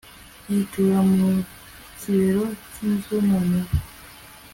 yitura 0.51 0.99
mu 1.13 1.27
kibero 1.99 2.43
cyinzu 2.71 3.15
noneho 3.29 3.71